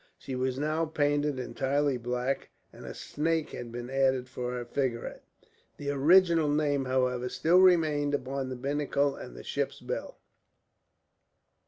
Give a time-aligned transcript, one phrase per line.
[0.17, 5.19] She was now painted entirely black, and a snake had been added for her figurehead.
[5.77, 10.17] The original name, however, still remained upon the binnacle and ship's bell.